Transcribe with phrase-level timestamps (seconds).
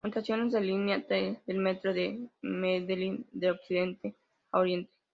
[0.03, 4.15] Estaciones de la Linea T-A del Metro de Medellín de occidente
[4.51, 4.95] a oriente.